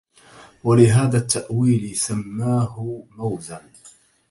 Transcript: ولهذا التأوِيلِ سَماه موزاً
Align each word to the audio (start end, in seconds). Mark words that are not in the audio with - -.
ولهذا 0.63 1.17
التأوِيلِ 1.17 1.95
سَماه 1.95 3.03
موزاً 3.09 3.61